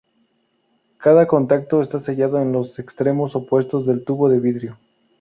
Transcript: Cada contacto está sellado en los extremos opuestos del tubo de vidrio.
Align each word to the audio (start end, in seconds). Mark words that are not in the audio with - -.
Cada 0.97 1.27
contacto 1.27 1.79
está 1.83 1.99
sellado 1.99 2.41
en 2.41 2.51
los 2.51 2.79
extremos 2.79 3.35
opuestos 3.35 3.85
del 3.85 4.03
tubo 4.03 4.29
de 4.29 4.39
vidrio. 4.39 4.79